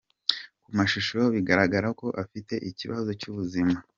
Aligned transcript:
Ku 0.63 0.69
mashusho 0.77 1.19
bigaragara 1.33 1.87
ko 1.99 2.07
afite 2.23 2.53
ikibazo 2.69 3.09
cy’ubuzima 3.19 3.75